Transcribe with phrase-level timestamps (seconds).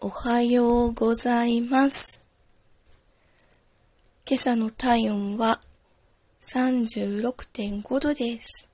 [0.00, 2.24] おはようございます。
[4.28, 5.58] 今朝の体温は
[6.40, 8.70] 36.5度です。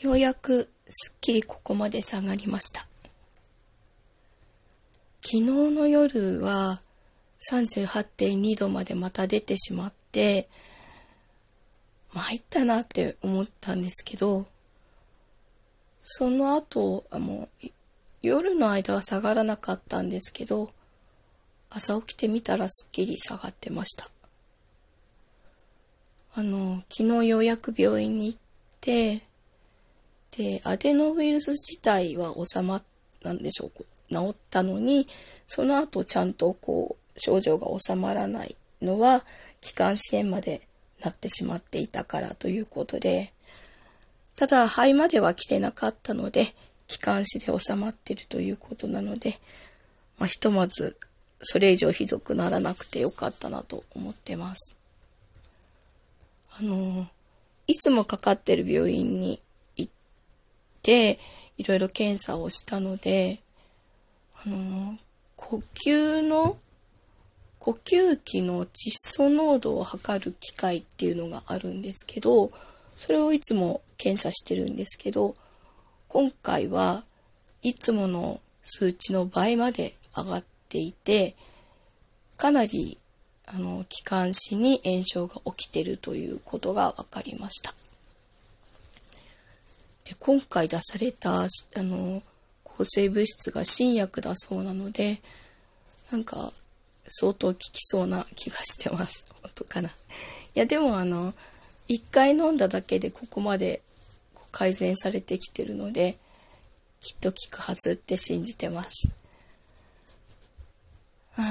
[0.00, 2.80] ようやくすっきりここまで下がりました。
[5.20, 6.80] 昨日の夜は
[7.52, 10.48] 38.2度までまた出てしまって、
[12.14, 14.46] 参ったなって思ったんですけど、
[15.98, 17.66] その後、あもう
[18.26, 20.70] 夜の間は下がらなかったんですけど、
[21.70, 24.10] 朝起きてみたらすっきり下がってました。
[26.34, 28.38] あの、昨日ようやく病院に行っ
[28.80, 29.22] て、
[30.36, 32.82] で、アデノウイルス自体は収まっ
[33.22, 33.70] たんでしょう
[34.12, 35.06] 治ったのに、
[35.46, 39.24] その後ちゃんとこう、症状が収まらないのは、
[39.60, 40.62] 気管支炎まで
[41.00, 43.32] なってしまっていたからということで、
[44.34, 46.46] ただ肺までは来てなかったので、
[46.86, 49.34] 気管支で収まっているということなので、
[50.18, 50.96] まあ、ひとまず
[51.40, 54.78] それ以上ひどくならなくてよかったなと思ってます。
[56.58, 57.06] あの、
[57.66, 59.40] いつもかかってる病院に
[59.76, 59.92] 行っ
[60.82, 61.18] て、
[61.58, 63.40] いろいろ検査をしたので、
[64.44, 64.98] あの、
[65.36, 66.56] 呼吸の、
[67.58, 72.50] 呼吸器の窒素濃度を測る機械っていうのがあるんですけど、
[72.96, 75.34] それをいつも検査してるんですけど、
[76.08, 77.02] 今回は
[77.62, 81.34] いつもの数値の倍まで上がっていて、
[82.36, 82.98] かなり
[83.46, 87.72] あの気管支に炎症が起きてるということが分かりました。
[90.04, 91.46] で今回出されたあ
[91.76, 92.22] の
[92.62, 95.20] 抗生物質が新薬だそうなので、
[96.12, 96.52] なんか
[97.08, 99.24] 相当効きそうな気がしてます。
[99.42, 99.88] 本当かな。
[99.88, 99.92] い
[100.54, 101.32] やでもあの、
[101.88, 103.82] 一回飲んだだけでここまで
[104.56, 106.16] 改善されてきてるので、
[107.02, 109.14] きっと効くはずって信じてます。
[111.32, 111.42] は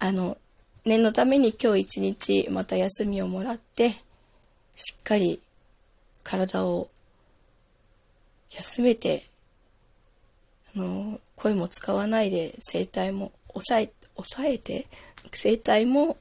[0.00, 0.36] あ、 あの、
[0.84, 3.92] 念のために今日一日また休みをもらって、
[4.76, 5.40] しっかり
[6.24, 6.90] 体を
[8.50, 9.24] 休めて、
[10.76, 14.86] あの、声も使わないで声帯も抑え、抑えて、
[15.32, 16.18] 声帯も、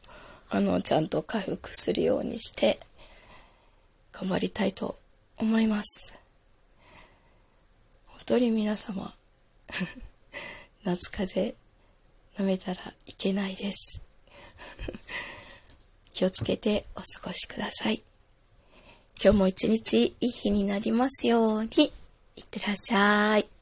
[0.49, 2.79] あの、ちゃんと回復するようにして、
[4.13, 4.97] 頑張りたいと
[5.37, 6.19] 思います。
[8.05, 9.13] 本当に皆様、
[10.83, 11.67] 夏風邪
[12.39, 14.03] 飲めたらいけないです。
[16.13, 18.03] 気をつけてお過ごしください。
[19.23, 21.91] 今日も一日いい日になりますように、
[22.35, 23.56] いってらっしゃい。